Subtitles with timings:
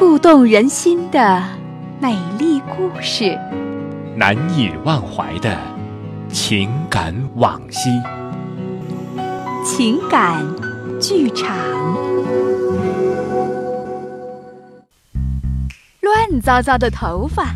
[0.00, 1.44] 触动人心的
[2.00, 3.38] 美丽故事，
[4.16, 5.54] 难以忘怀的
[6.30, 7.90] 情感往昔。
[9.62, 10.42] 情感
[10.98, 11.54] 剧场，
[16.00, 17.54] 乱糟糟的头发，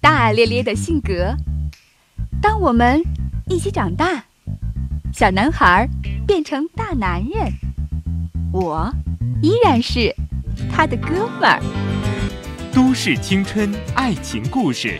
[0.00, 1.36] 大咧咧的性格。
[2.40, 3.02] 当我们
[3.50, 4.24] 一起长大，
[5.12, 5.86] 小男孩
[6.26, 7.52] 变成大男人，
[8.50, 8.90] 我
[9.42, 10.13] 依然是。
[10.72, 11.60] 他的哥们儿，
[12.72, 14.98] 都市青春爱情故事，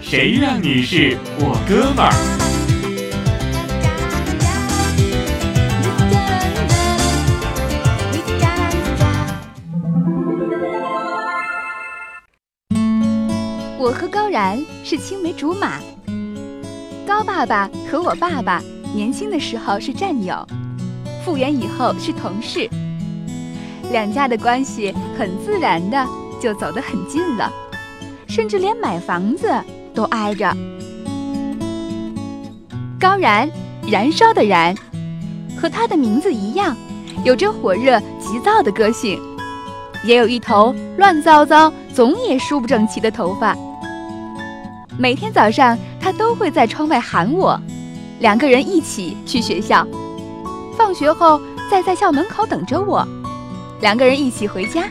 [0.00, 2.12] 谁让你是我哥们儿？
[13.78, 15.80] 我和高然是青梅竹马，
[17.06, 18.62] 高爸爸和我爸爸
[18.94, 20.46] 年轻的时候是战友，
[21.24, 22.70] 复原以后是同事。
[23.92, 26.04] 两家的关系很自然的
[26.40, 27.52] 就走得很近了，
[28.26, 29.46] 甚至连买房子
[29.94, 30.50] 都挨着。
[32.98, 33.48] 高燃，
[33.86, 34.74] 燃烧的燃，
[35.60, 36.74] 和他的名字一样，
[37.22, 39.20] 有着火热急躁的个性，
[40.04, 43.54] 也有一头乱糟糟、总也梳不整齐的头发。
[44.98, 47.60] 每天早上，他都会在窗外喊我，
[48.20, 49.86] 两个人一起去学校，
[50.78, 53.06] 放学后再在校门口等着我。
[53.82, 54.84] 两个人一起回家。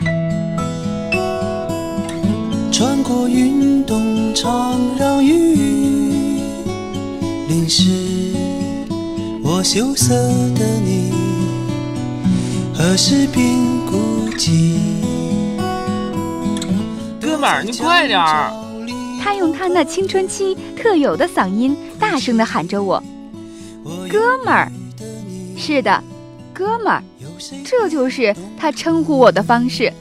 [2.70, 5.54] 穿过运动场，让雨
[7.48, 7.90] 淋湿
[9.42, 10.14] 我羞涩
[10.54, 11.10] 的你，
[12.74, 13.58] 何时变
[13.90, 14.76] 孤寂？
[17.18, 18.52] 哥们儿，你快点儿！
[19.22, 23.02] 他用他那青春期特有的嗓音大声地喊着我
[24.10, 24.70] ：“哥们儿！”
[25.56, 26.04] 是的，
[26.52, 27.02] 哥们儿。
[27.64, 29.92] 这就是他称呼我的方式。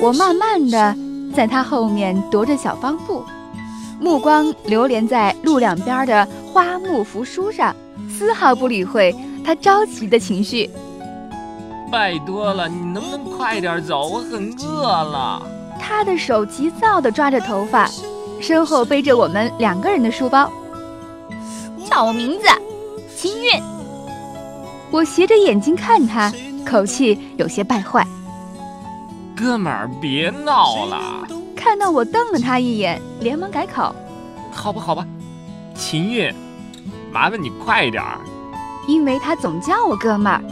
[0.00, 0.94] 我慢慢的
[1.34, 3.24] 在他后面踱着小方步，
[4.00, 7.74] 目光流连在路两边的花木扶疏上，
[8.08, 10.70] 丝毫不理会他着急的情绪。
[11.90, 14.08] 拜托了，你能不能快点走？
[14.08, 15.42] 我很饿了。
[15.80, 17.88] 他的手急躁地抓着头发，
[18.40, 20.50] 身后背着我们两个人的书包。
[21.88, 22.46] 叫我名字，
[23.16, 23.77] 秦韵。
[24.90, 26.32] 我斜着眼睛看他，
[26.64, 28.06] 口气有些败坏。
[29.36, 31.28] 哥们儿，别闹了！
[31.54, 33.94] 看到我瞪了他一眼，连忙改口
[34.50, 35.06] ：“好吧，好吧，
[35.74, 36.34] 秦韵，
[37.12, 38.18] 麻烦你快点儿。”
[38.88, 40.42] 因为他总叫我哥们儿，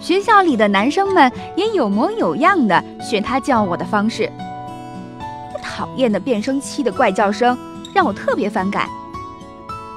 [0.00, 4.30] 学校里的男生们也有模有样的学他叫我的方式。
[5.62, 7.56] 讨厌的变声期的怪叫声
[7.94, 8.86] 让我特别反感，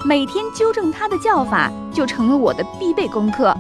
[0.06, 3.56] 每天纠正他的叫法就成了我的必备功课。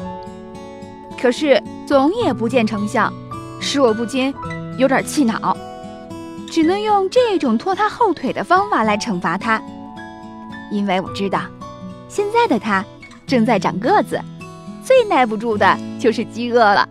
[1.23, 3.09] 可是总也不见成效，
[3.61, 4.35] 使我不禁
[4.77, 5.55] 有点气恼，
[6.51, 9.63] 只能用这种拖他后腿的方法来惩罚他。
[10.69, 11.43] 因为我知道，
[12.09, 12.83] 现在的他
[13.25, 14.19] 正在长个子，
[14.83, 16.89] 最耐不住的就是饥饿了。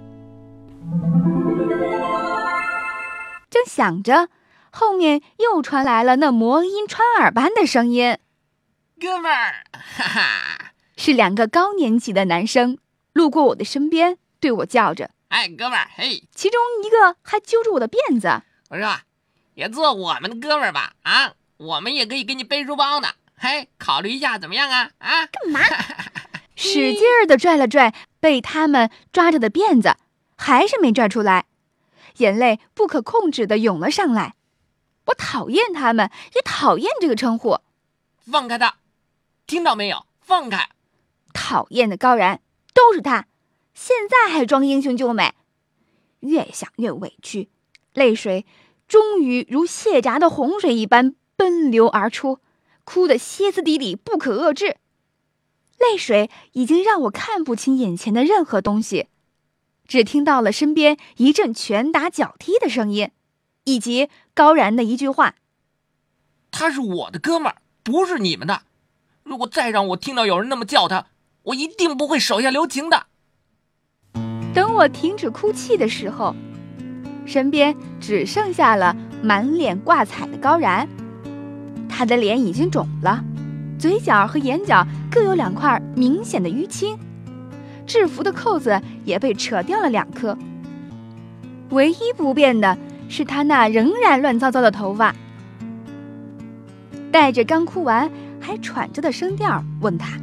[3.50, 4.30] 正想着，
[4.70, 8.16] 后面又传来了那魔音穿耳般的声音
[8.98, 12.78] ：“哥们儿，哈哈！”是两个高年级的男生
[13.12, 14.16] 路过我的身边。
[14.42, 18.42] 对我叫着：“哎，哥们儿，嘿！”其中一个还揪着我的辫子。
[18.70, 18.98] 我说
[19.54, 23.08] ：“也做我们的哥们儿吧，啊，我们也可以给你背书包呢。
[23.36, 24.90] 嘿，考虑一下怎么样啊？
[24.98, 25.60] 啊，干嘛？”
[26.56, 29.96] 使劲儿的拽了拽被他们抓着的辫子，
[30.36, 31.46] 还是没拽出来，
[32.16, 34.34] 眼泪不可控制的涌了上来。
[35.06, 37.60] 我讨厌他们，也讨厌这个称呼。
[38.30, 38.76] 放开他，
[39.46, 40.04] 听到没有？
[40.20, 40.68] 放开！
[41.32, 42.40] 讨厌的高然，
[42.74, 43.26] 都是他。
[43.74, 45.34] 现在还装英雄救美，
[46.20, 47.48] 越想越委屈，
[47.94, 48.44] 泪水
[48.86, 52.38] 终于如泄闸的洪水一般奔流而出，
[52.84, 54.76] 哭得歇斯底里，不可遏制。
[55.78, 59.08] 泪水已经让我看不清眼前的任何东西，
[59.88, 63.10] 只听到了身边一阵拳打脚踢的声音，
[63.64, 65.34] 以及高然的一句话
[66.52, 68.62] ：“他是我的哥们儿，不是你们的。
[69.24, 71.06] 如果再让我听到有人那么叫他，
[71.44, 73.06] 我一定不会手下留情的。”
[74.54, 76.34] 等我停止哭泣的时候，
[77.24, 80.86] 身边只剩下了满脸挂彩的高然。
[81.88, 83.22] 他的脸已经肿了，
[83.78, 86.98] 嘴角和眼角各有两块明显的淤青，
[87.86, 90.36] 制服的扣子也被扯掉了两颗。
[91.70, 92.76] 唯一不变的
[93.08, 95.14] 是他那仍然乱糟糟的头发。
[97.10, 98.10] 带着刚哭完
[98.40, 100.18] 还喘着的声调问他：“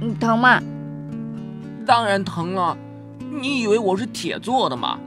[0.00, 0.60] 你疼吗？”
[1.82, 2.76] 当然疼了，
[3.18, 4.98] 你以为我是铁做的吗？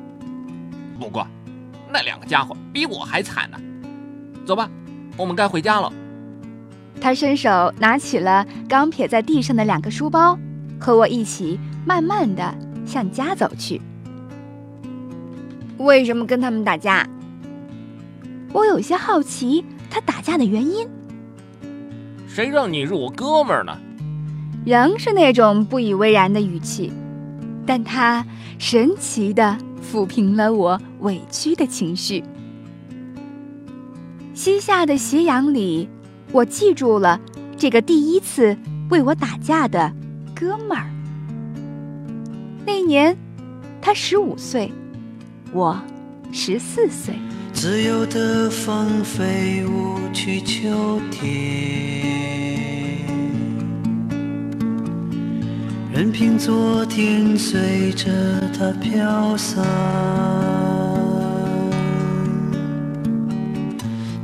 [0.99, 1.25] 不过，
[1.91, 3.57] 那两个家伙比我还惨呢。
[4.45, 4.69] 走吧，
[5.17, 5.91] 我们该回家了。
[7.01, 10.37] 他伸手拿起了刚撇在地上的两个书包，
[10.79, 12.53] 和我一起慢慢的
[12.85, 13.81] 向家走去。
[15.77, 17.07] 为什么跟他们打架？
[18.53, 20.87] 我有些好奇他打架的原因。
[22.27, 23.77] 谁让你是我哥们儿呢？
[24.65, 26.91] 仍是那种不以为然的语气，
[27.67, 28.25] 但他
[28.57, 32.23] 神奇的抚平了我委屈的情绪。
[34.33, 35.87] 西夏的斜阳里，
[36.31, 37.21] 我记住了
[37.55, 38.57] 这个第一次
[38.89, 39.93] 为我打架的
[40.35, 40.89] 哥们儿。
[42.65, 43.15] 那年，
[43.79, 44.71] 他十五岁，
[45.53, 45.79] 我
[46.31, 47.13] 十四岁。
[47.53, 52.44] 自由的放飞舞去秋天，
[55.95, 58.11] 任凭昨天随着
[58.59, 59.65] 它飘散。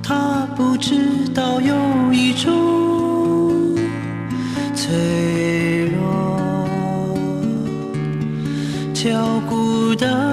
[0.04, 3.74] 他不知道有一种
[4.76, 6.38] 脆弱
[8.94, 10.31] 叫孤单。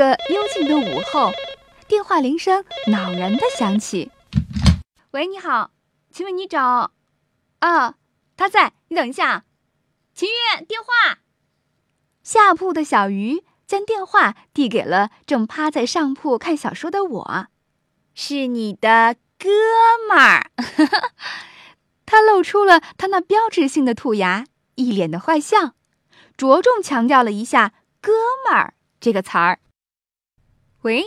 [0.00, 1.30] 个幽静的午后，
[1.86, 4.10] 电话铃声恼人的响起。
[5.10, 5.72] 喂，你好，
[6.10, 6.92] 请问你找……
[7.58, 7.96] 啊，
[8.34, 9.44] 他在，你等一下。
[10.14, 11.18] 秦月，电话。
[12.22, 17.46] 下铺的小鱼将电话递给了正趴在上铺看小说的我，
[18.14, 19.50] 是你的哥
[20.08, 20.50] 们儿。
[22.06, 25.74] 他露出了他那标志性的兔牙，一脸的坏笑，
[26.38, 28.12] 着重强调了一下“哥
[28.48, 29.58] 们儿”这个词儿。
[30.82, 31.04] 喂，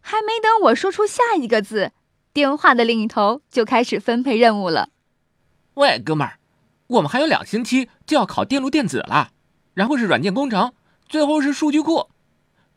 [0.00, 1.90] 还没等我说出下一个字，
[2.32, 4.90] 电话的另一头就开始分配任务了。
[5.74, 6.38] 喂，哥们儿，
[6.86, 9.32] 我们还有两星期就要考电路电子了，
[9.74, 10.72] 然后是软件工程，
[11.08, 12.08] 最后是数据库。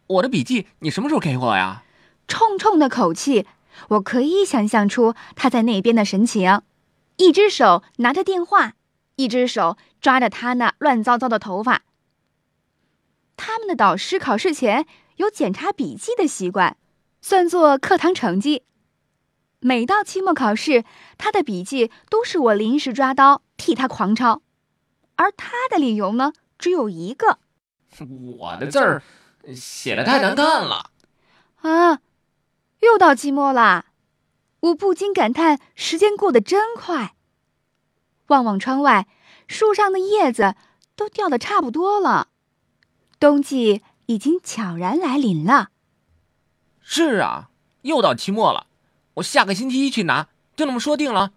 [0.07, 1.84] 我的笔记你什么时候给我呀？
[2.28, 3.46] 冲冲的口气，
[3.89, 6.62] 我可以想象出他在那边的神情，
[7.18, 8.74] 一只手拿着电话，
[9.18, 11.84] 一只手抓着他那乱糟糟的头发。
[13.36, 14.86] 他们的导师考试前
[15.18, 16.77] 有检查笔记的习惯，
[17.21, 18.63] 算作课堂成绩。
[19.60, 20.83] 每到期末考试，
[21.18, 24.42] 他的笔记都是我临时抓刀替他狂抄，
[25.15, 27.39] 而他的理由呢，只有一个：
[28.38, 29.01] 我的字儿
[29.56, 30.92] 写的太难看了。
[31.62, 32.00] 啊，
[32.81, 33.86] 又到期末啦！
[34.60, 37.15] 我不禁感叹时间过得真快。
[38.27, 39.07] 望望窗外，
[39.48, 40.55] 树上的叶子
[40.96, 42.29] 都掉的差不多了，
[43.20, 45.69] 冬季已经悄然来临了。
[46.81, 47.50] 是啊，
[47.83, 48.67] 又到期末了。
[49.15, 51.33] 我下个星期一去拿，就那么说定了。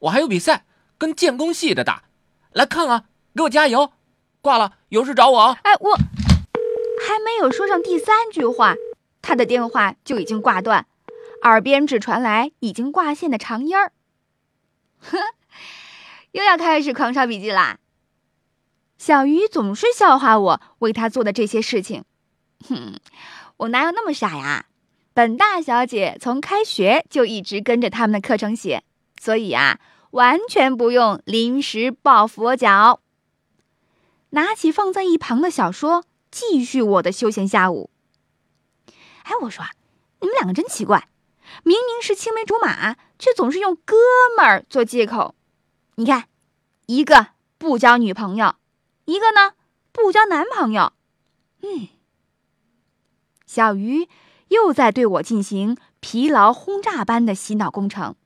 [0.00, 0.64] 我还有比赛，
[0.96, 2.04] 跟建工系的打，
[2.52, 3.92] 来看啊，给我加油！
[4.40, 5.58] 挂了，有事找我啊。
[5.62, 8.74] 哎，我还没有说上第三句话，
[9.20, 10.86] 他的电话就已经挂断，
[11.42, 13.92] 耳边只传来已经挂线的长音儿。
[14.98, 15.18] 呵，
[16.32, 17.78] 又要开始狂抄笔记啦。
[18.98, 22.04] 小鱼总是笑话我为他做的这些事情。
[22.68, 22.98] 哼，
[23.58, 24.66] 我哪有那么傻呀？
[25.14, 28.82] 本大小姐从开学就一直跟着他们的课程写，
[29.20, 33.00] 所以啊，完全不用临时抱佛脚。
[34.30, 37.90] 拿起放在一旁的小说，继续我的休闲下午。
[39.22, 39.64] 哎，我说，
[40.20, 41.08] 你们两个真奇怪，
[41.62, 43.96] 明明是青梅竹马，却总是用哥
[44.36, 45.34] 们儿做借口。
[45.94, 46.24] 你看，
[46.86, 48.54] 一个不交女朋友，
[49.08, 49.54] 一个呢
[49.90, 50.92] 不交男朋友。
[51.62, 51.88] 嗯，
[53.46, 54.08] 小鱼。
[54.48, 58.16] 又在对我进行疲劳轰炸般的洗脑工程。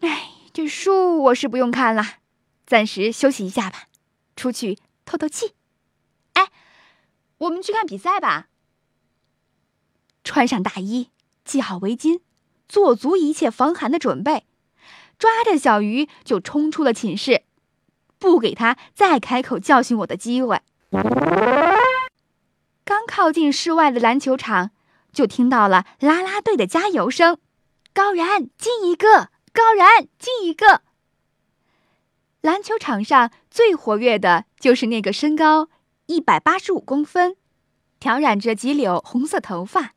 [0.00, 2.04] 哎，这书我是不用看了，
[2.66, 3.84] 暂时休息一下吧，
[4.36, 5.54] 出去透透气。
[6.34, 6.50] 哎，
[7.38, 8.48] 我们去看比赛吧。
[10.22, 11.08] 穿上大衣，
[11.46, 12.20] 系好围巾，
[12.68, 14.44] 做足一切防寒的准备，
[15.18, 17.44] 抓着小鱼就冲出了寝室。
[18.26, 20.60] 不给他再开口教训我的机会。
[22.84, 24.72] 刚靠近室外的篮球场，
[25.12, 27.38] 就听到了啦啦队的加油声
[27.94, 30.82] ：“高然进一个，高然进一个。”
[32.42, 35.68] 篮球场上最活跃的就是那个身高
[36.06, 37.36] 一百八十五公分、
[38.00, 39.92] 挑染着几绺红色头发、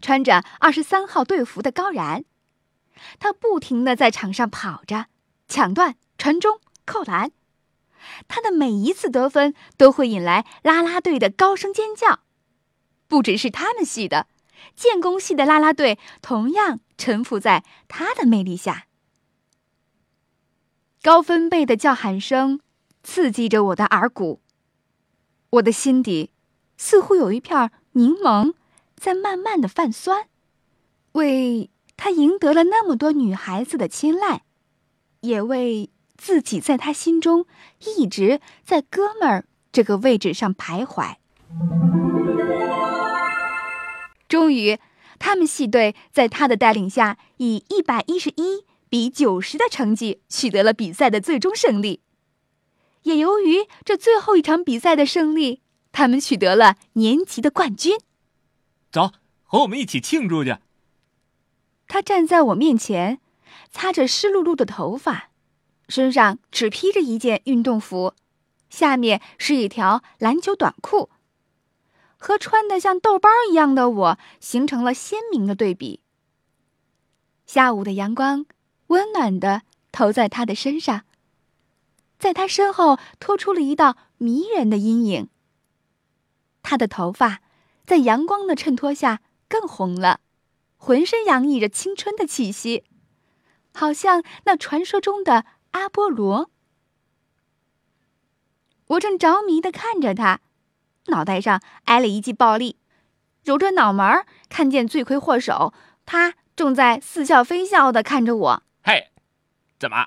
[0.00, 2.24] 穿着二十三号队服的高然。
[3.18, 5.06] 他不停地在场上跑着，
[5.48, 7.30] 抢断、传中、扣篮。
[8.28, 12.20] 他的每一次得分都会引来啦啦队的高声尖叫。
[13.06, 14.26] 不只是他们系的，
[14.74, 18.86] 建工系的啦啦队同样臣服在他的魅力下。
[21.02, 22.60] 高分贝的叫喊声
[23.02, 24.40] 刺激着我的耳骨，
[25.50, 26.30] 我的心底
[26.78, 28.54] 似乎有一片柠檬
[28.96, 30.28] 在慢慢的泛酸，
[31.12, 34.44] 为他赢得了那么多女孩子的青睐，
[35.20, 37.46] 也为自己在他心中
[37.96, 41.16] 一直在哥们儿这个位置上徘徊。
[44.28, 44.78] 终于，
[45.18, 52.00] 他们系队在他的带领下，以一百一十一比九十的成绩取得了比赛的最终胜利。
[53.02, 55.60] 也由于这最后一场比赛的胜利，
[55.92, 57.98] 他们取得了年级的冠军。
[58.90, 59.12] 走，
[59.44, 60.56] 和我们一起庆祝去。
[61.86, 63.20] 他站在我面前，
[63.70, 65.28] 擦着湿漉漉的头发，
[65.88, 68.14] 身上只披着一件运动服，
[68.70, 71.10] 下面是一条篮球短裤。
[72.16, 76.00] 和穿的像豆包一样的我形成了鲜明的对比。
[77.44, 78.46] 下午的阳光
[78.86, 79.62] 温暖的
[79.92, 81.04] 投在他的身上，
[82.18, 85.28] 在他身后拖出了一道迷人的阴影。
[86.62, 87.42] 他的头发
[87.84, 90.20] 在阳光的衬托下更红了，
[90.78, 92.84] 浑身洋溢着青春的气息，
[93.74, 96.50] 好像那传说中的阿波罗。
[98.86, 100.40] 我正着迷的看着他。
[101.08, 102.78] 脑袋上挨了一记暴力，
[103.42, 105.74] 揉着脑门儿，看见罪魁祸首，
[106.06, 108.62] 他正在似笑非笑的看着我。
[108.82, 109.10] 嘿，
[109.78, 110.06] 怎么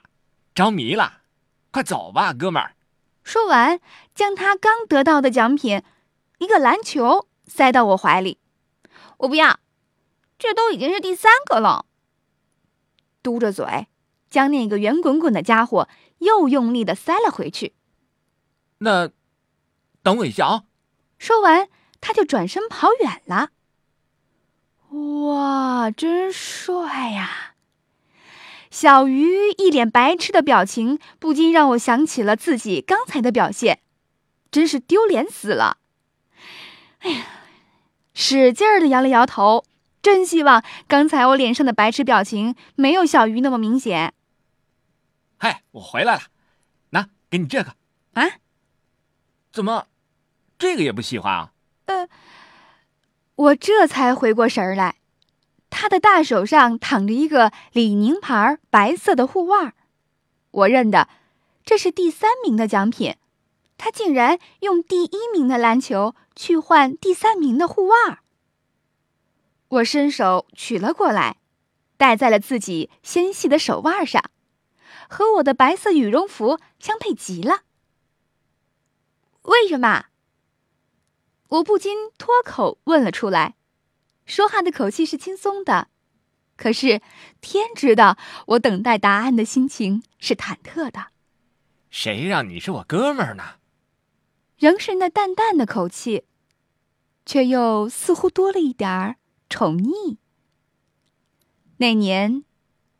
[0.55, 1.21] 着迷了？
[1.69, 2.75] 快走吧，哥们儿！
[3.23, 3.79] 说完，
[4.15, 5.83] 将他刚得到的奖品——
[6.39, 8.39] 一个篮球塞到我怀里。
[9.17, 9.59] 我不要，
[10.39, 11.85] 这都已经是第三个了。
[13.21, 13.87] 嘟着嘴，
[14.29, 15.87] 将那个圆滚滚的家伙
[16.19, 17.73] 又用力的塞了回去。
[18.79, 19.09] 那，
[20.03, 20.63] 等我一下啊！
[21.17, 21.67] 说完，
[21.99, 23.49] 他就转身跑远了。
[24.89, 27.53] 哇，真帅呀！
[28.69, 33.79] 小鱼一脸白痴的表情，不禁让我想起了自己刚才的表现，
[34.51, 35.77] 真是丢脸死了。
[36.99, 37.25] 哎呀，
[38.13, 39.65] 使劲儿的摇了摇头，
[40.01, 44.13] 真希望刚才我脸上的白痴表情没有小鱼那么明显。
[45.37, 46.21] 嗨，我回来了，
[46.89, 47.75] 拿给你这个
[48.13, 48.39] 啊？
[49.51, 49.87] 怎么？
[50.57, 51.53] 这个也不喜欢啊？
[51.85, 52.09] 呃，
[53.35, 54.95] 我这才回过神来，
[55.69, 59.75] 他的大手上躺着一个李宁牌白色的护腕，
[60.49, 61.07] 我认得，
[61.63, 63.15] 这是第三名的奖品。
[63.77, 68.19] 他竟然用第一名的篮球去换第三名的护腕。
[69.67, 71.37] 我伸手取了过来，
[71.95, 74.31] 戴在了自己纤细的手腕上，
[75.09, 77.63] 和我的白色羽绒服相配极了。
[79.43, 80.05] 为什么？
[81.49, 83.55] 我不禁脱口问了出来，
[84.25, 85.87] 说话的口气是轻松的，
[86.57, 87.01] 可是
[87.39, 91.07] 天知道我等待答案的心情是忐忑的。
[91.89, 93.55] 谁让你是我哥们儿呢？
[94.57, 96.25] 仍是那淡淡的口气，
[97.25, 99.15] 却又似乎多了一点儿
[99.49, 100.17] 宠溺。
[101.77, 102.43] 那年，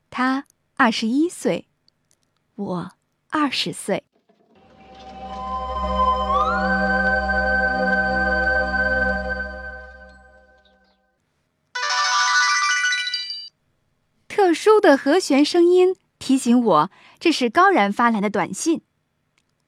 [0.10, 0.46] 他
[0.76, 1.67] 二十一岁，
[2.58, 2.92] 我
[3.30, 4.04] 二十岁。
[14.28, 18.82] 特殊的和弦声音提醒我，这是高然发来的短信。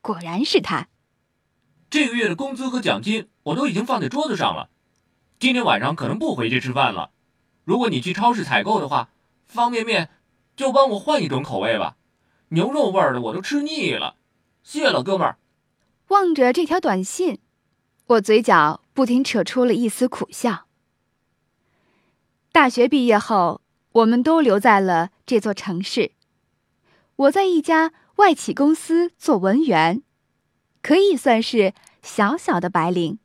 [0.01, 0.88] 果然是他。
[1.91, 4.72] 这个月的工资和奖金我都已经放在桌子上了，
[5.39, 7.12] 今天晚上可能不回去吃饭了。
[7.65, 9.10] 如果你去超市采购的话，
[9.46, 10.10] 方便面
[10.55, 11.98] 就帮我换一种口味吧，
[12.50, 14.15] 牛肉味儿的我都吃腻了。
[14.63, 15.38] 谢了，哥们儿。
[16.10, 17.39] 望着这条短信，
[18.08, 20.65] 我嘴角不停扯出了一丝苦笑。
[22.51, 23.62] 大学毕业后。
[23.91, 26.12] 我们都留在了这座城市。
[27.15, 30.03] 我在一家外企公司做文员，
[30.84, 33.18] 可以算是小小的白领。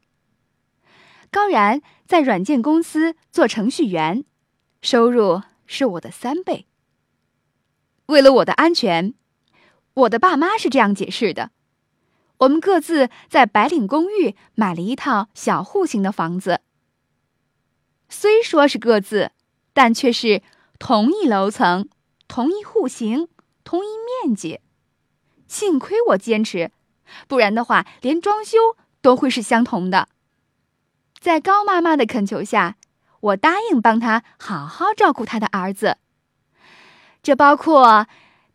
[1.31, 4.25] 高然在软件公司做程序员，
[4.81, 6.67] 收入是我的三倍。
[8.07, 9.15] 为了我的安全，
[9.95, 11.51] 我的爸妈是这样解释的：
[12.39, 16.61] 我们各自在白领公寓买了一套小户型的房子。
[18.09, 19.33] 虽说是各自，
[19.73, 20.43] 但却是
[20.79, 21.89] 同一楼层、
[22.29, 23.29] 同一户型、
[23.65, 23.89] 同一
[24.27, 24.61] 面积。
[25.47, 26.71] 幸亏我坚持，
[27.27, 28.59] 不然的话，连装修
[29.01, 30.09] 都会是相同的。
[31.19, 32.77] 在高妈妈的恳求下，
[33.21, 35.97] 我答应帮她好好照顾她的儿子。
[37.25, 38.07] 这包括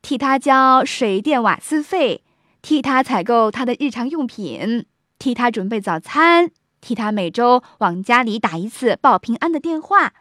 [0.03, 2.23] 替他交水电瓦斯费，
[2.61, 4.85] 替他采购他的日常用品，
[5.17, 10.13] 替他准备早餐，替他每周往家里打一次报平安的电话，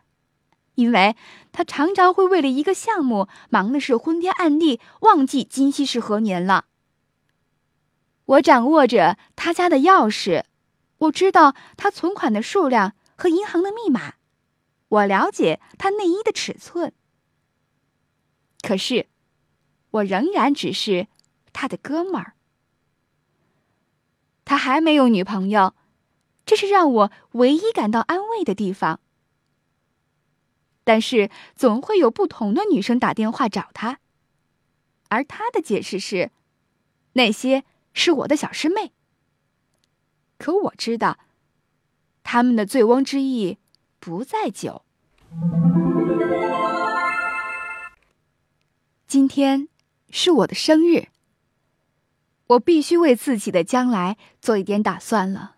[0.77, 1.15] 因为
[1.53, 6.65] 他常常会为了一个项目忙的是昏天暗地，忘记今夕是何年了。
[8.25, 10.45] 我掌握着他家的钥匙，
[10.97, 14.15] 我知道他存款的数量和银行的密码，
[14.89, 16.95] 我了解他内衣的尺寸。
[18.63, 19.07] 可是，
[19.91, 21.07] 我仍然只是
[21.53, 22.35] 他的哥们儿。
[24.45, 25.75] 他还没有女朋友，
[26.47, 29.01] 这是让我唯一感到安慰的地方。
[30.85, 34.01] 但是，总会有不同的女生打电话找他，
[35.09, 36.31] 而他的解释是，
[37.13, 38.93] 那些是我的小师妹。
[40.39, 41.19] 可我知道，
[42.23, 43.59] 他们的醉翁之意
[44.01, 44.83] 不在酒。
[49.09, 49.69] 今天
[50.11, 51.09] 是我的生日，
[52.47, 55.57] 我必须为自己的将来做一点打算了。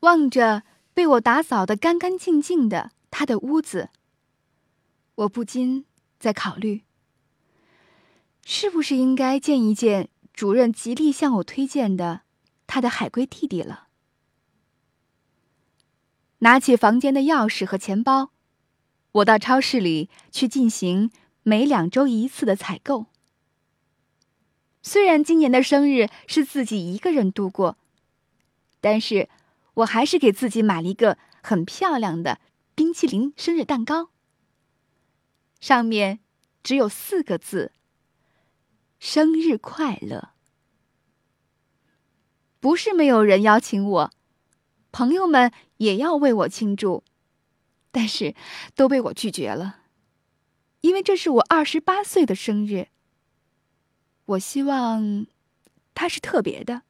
[0.00, 0.62] 望着
[0.94, 3.90] 被我打扫的干干净净的他的屋子，
[5.16, 5.86] 我不禁
[6.20, 6.84] 在考虑：
[8.44, 12.20] 是不是应该见一见主任极力向我推荐的
[12.68, 13.88] 他的海归弟弟了？
[16.38, 18.30] 拿起房间的钥匙和钱包，
[19.10, 21.10] 我到超市里去进行。
[21.48, 23.06] 每两周一次的采购。
[24.82, 27.78] 虽然今年的生日是自己一个人度过，
[28.82, 29.30] 但是
[29.72, 32.38] 我还是给自己买了一个很漂亮的
[32.74, 34.10] 冰淇淋生日蛋糕。
[35.58, 36.18] 上面
[36.62, 37.72] 只有四个字
[39.00, 40.32] ：“生日快乐。”
[42.60, 44.10] 不是没有人邀请我，
[44.92, 47.02] 朋友们也要为我庆祝，
[47.90, 48.34] 但是
[48.74, 49.76] 都被我拒绝了。
[50.80, 52.86] 因为这是我二十八岁的生日，
[54.26, 55.26] 我希望
[55.94, 56.82] 它是特别的。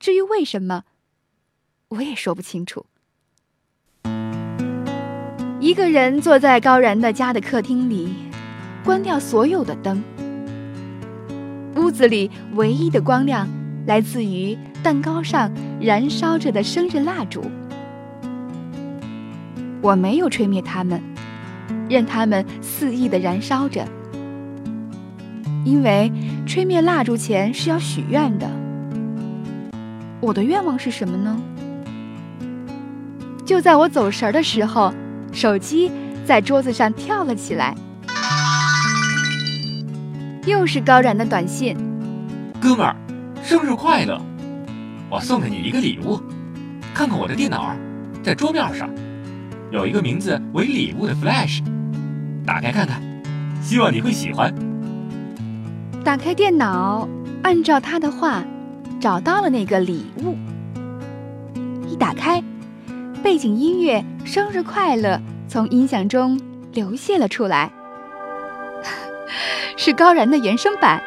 [0.00, 0.84] 至于为什么，
[1.88, 2.86] 我也说不清楚。
[5.60, 8.14] 一个人坐在高然的家的客厅里，
[8.84, 10.02] 关掉所有的灯，
[11.76, 13.48] 屋子里唯一的光亮
[13.86, 15.50] 来自于蛋糕上
[15.80, 17.42] 燃烧着的生日蜡烛。
[19.80, 21.15] 我没有吹灭它们。
[21.88, 23.86] 任它们肆意的燃烧着，
[25.64, 26.12] 因为
[26.46, 28.50] 吹灭蜡烛前是要许愿的。
[30.20, 31.36] 我的愿望是什么呢？
[33.44, 34.92] 就在我走神的时候，
[35.32, 35.90] 手机
[36.24, 37.74] 在桌子上跳了起来，
[40.46, 41.76] 又是高然的短信
[42.60, 42.96] ：“哥们儿，
[43.42, 44.20] 生日快乐！
[45.08, 46.20] 我送给你一个礼物，
[46.92, 47.72] 看看我的电脑，
[48.24, 48.90] 在桌面上
[49.70, 51.62] 有一个名字为礼物的 Flash。”
[52.46, 53.02] 打开看看，
[53.60, 54.54] 希望你会喜欢。
[56.04, 57.08] 打开电脑，
[57.42, 58.44] 按照他的话，
[59.00, 60.36] 找到了那个礼物。
[61.88, 62.40] 一打开，
[63.22, 65.16] 背景音乐《生日快乐》
[65.48, 66.40] 从音响中
[66.72, 67.72] 流泻了出来，
[69.76, 71.02] 是高然的原声版。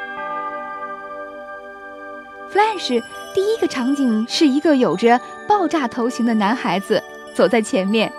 [2.51, 3.01] Flash
[3.33, 7.01] 第一个场景是一个有着爆炸头型的男孩子
[7.33, 8.11] 走在前面。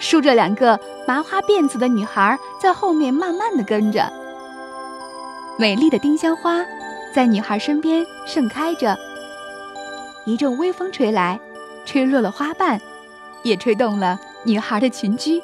[0.00, 4.10] 梳着两个麻花辫子的女孩在后面慢慢的跟着。
[5.58, 6.64] 美丽的丁香花
[7.14, 8.96] 在女孩身边盛开着。
[10.26, 11.38] 一阵微风吹来，
[11.84, 12.80] 吹落了花瓣，
[13.42, 15.42] 也吹动了女孩的裙裾。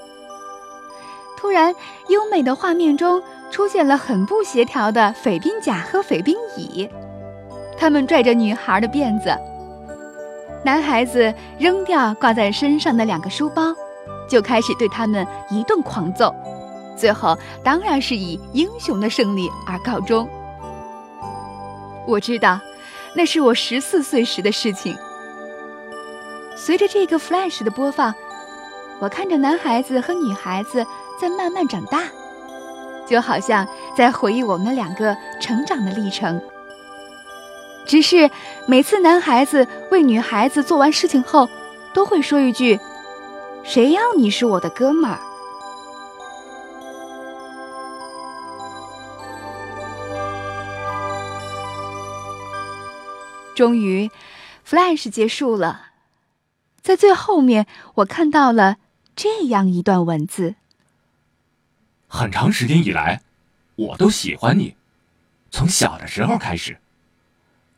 [1.37, 1.75] 突然，
[2.09, 6.89] 优美的画面中出现了很不协调的匪兵甲和匪兵乙，
[7.79, 9.35] 他们拽着女孩的辫子。
[10.63, 13.75] 男孩子扔掉挂在身上的两个书包。
[14.31, 16.33] 就开始对他们一顿狂揍，
[16.97, 20.27] 最后当然是以英雄的胜利而告终。
[22.07, 22.61] 我知道，
[23.15, 24.97] 那是我十四岁时的事情。
[26.57, 28.15] 随着这个 flash 的播放，
[29.01, 30.87] 我看着男孩子和女孩子
[31.21, 32.05] 在慢慢长大，
[33.09, 33.67] 就好像
[33.97, 36.41] 在回忆我们两个成长的历程。
[37.87, 38.31] 只是
[38.69, 41.49] 每次男孩子为女孩子做完事情后，
[41.93, 42.79] 都会说一句。
[43.71, 45.21] 谁要你是我的哥们儿？
[53.55, 54.11] 终于
[54.67, 55.93] ，flash 结束了。
[56.83, 58.79] 在最后面，我看到了
[59.15, 60.57] 这样一段文字：
[62.09, 63.23] 很长时间以来，
[63.77, 64.75] 我都喜欢你，
[65.53, 66.81] 从小的时候开始，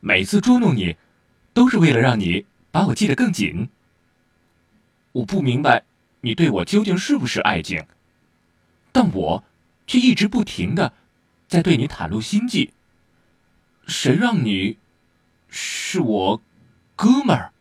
[0.01, 0.97] 每次捉弄你，
[1.53, 3.69] 都是为了让你把我记得更紧。
[5.13, 5.85] 我不明白
[6.23, 7.87] 你对我究竟是不是爱情，
[8.91, 9.45] 但我
[9.87, 10.93] 却一直不停的
[11.47, 12.73] 在对你袒露心迹。
[13.87, 14.79] 谁让你
[15.49, 16.43] 是我
[16.97, 17.53] 哥们儿？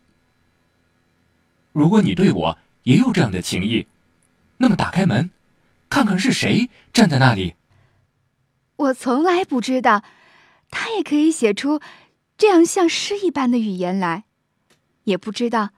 [1.72, 3.86] 如果你对我也有这样的情谊，
[4.58, 5.30] 那么打开门，
[5.90, 7.54] 看看是谁站在那里。
[8.76, 10.04] 我从来不知道，
[10.70, 11.80] 他也可以写出
[12.38, 14.24] 这样像诗一般的语言来，
[15.04, 15.70] 也不知道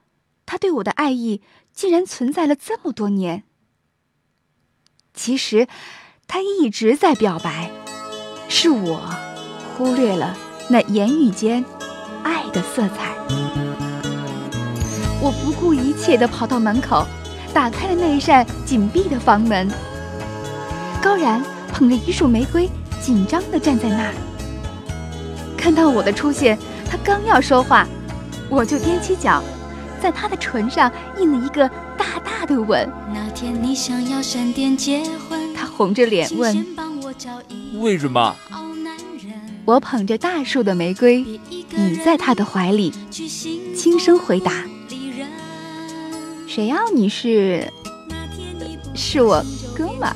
[0.46, 3.44] 他对我的爱意竟然存在了这么多年。
[5.12, 5.68] 其实，
[6.26, 7.70] 他一直在表白，
[8.48, 9.08] 是我
[9.76, 10.36] 忽略了
[10.68, 11.64] 那言语间
[12.22, 13.14] 爱的色彩。
[15.20, 17.06] 我不顾一切地跑到门口，
[17.52, 19.70] 打开了那一扇紧闭的房门。
[21.02, 22.68] 高然捧着一束玫瑰，
[23.00, 24.14] 紧张地站在那儿。
[25.56, 26.58] 看到我的出现，
[26.90, 27.86] 他刚要说话，
[28.50, 29.42] 我就踮起脚，
[30.04, 32.86] 在他的唇上印了一个大大的吻。
[33.14, 36.66] 那天你想要闪电结婚，他红着脸问
[37.80, 38.36] ：“为什么？”
[39.64, 42.92] 我捧着大树的玫瑰，倚在他的怀里，
[43.74, 44.52] 轻声回答。
[46.46, 47.66] 谁要你是？
[48.94, 49.42] 是我
[49.74, 50.14] 哥们儿。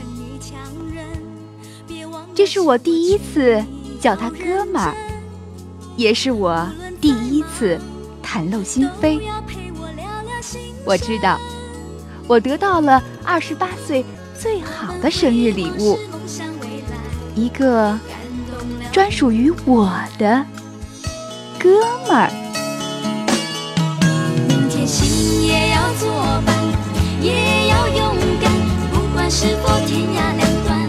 [2.34, 3.64] 这是我第一次
[3.98, 4.94] 叫他哥们儿，
[5.96, 6.68] 也是我
[7.00, 7.80] 第一次
[8.22, 9.18] 袒露心扉。
[10.88, 11.38] 我知道，
[12.26, 14.02] 我得到了二十八岁
[14.40, 15.98] 最好的生日礼物，
[17.34, 17.94] 一个
[18.90, 20.42] 专属于我的
[21.58, 22.30] 哥们儿。
[24.48, 26.08] 明天心也要作
[26.46, 26.56] 伴，
[27.20, 28.50] 也要勇敢，
[28.90, 30.88] 不管是否天涯两端。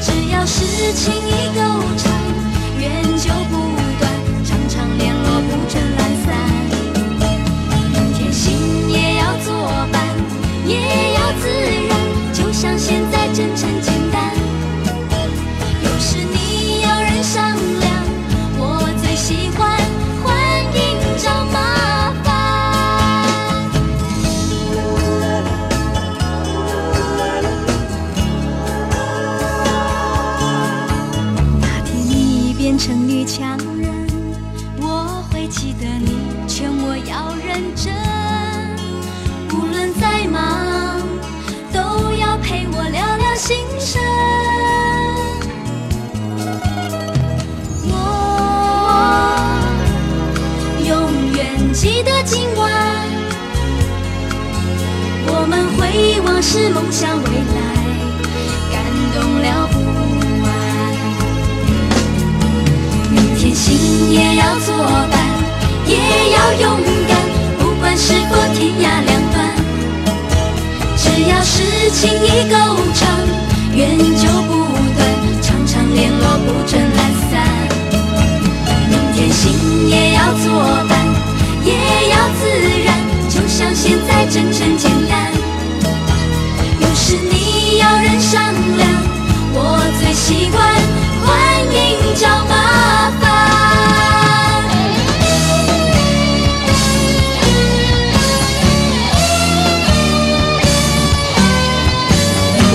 [0.00, 1.60] 只要是情意够
[1.98, 2.10] 长，
[2.80, 3.65] 缘就不
[13.36, 13.85] 真诚
[56.58, 57.60] 是梦想未来，
[58.72, 59.76] 感动了不
[60.46, 60.48] 安。
[63.12, 64.74] 明天心也要作
[65.10, 65.14] 伴，
[65.84, 65.92] 也
[66.32, 67.14] 要勇敢，
[67.58, 69.36] 不管是否天涯两端。
[70.96, 72.56] 只要是情意够
[72.94, 73.06] 长，
[73.74, 74.64] 缘就不
[74.96, 75.06] 断，
[75.42, 76.98] 常常联络不准懒
[77.30, 77.32] 散。
[78.88, 80.46] 明天心也要作
[80.88, 80.96] 伴，
[81.62, 81.74] 也
[82.08, 82.48] 要自
[82.82, 82.88] 然，
[83.28, 84.74] 就像现在真诚
[87.86, 88.42] 要人商
[88.76, 88.88] 量，
[89.54, 89.58] 我
[90.00, 90.60] 最习惯
[91.24, 91.30] 欢
[91.72, 91.76] 迎
[92.16, 93.24] 找麻烦。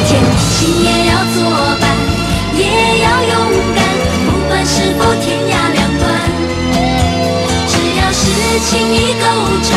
[0.08, 0.50] 天心
[0.82, 1.44] 也要作
[1.82, 1.84] 伴，
[2.56, 2.64] 也
[3.04, 3.36] 要勇
[3.76, 3.84] 敢，
[4.26, 6.08] 不管是否天涯两端，
[7.68, 8.24] 只要是
[8.62, 9.26] 情意够
[9.62, 9.76] 长，